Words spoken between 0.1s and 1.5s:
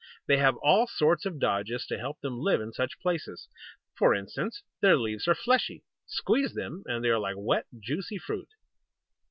They have all sorts of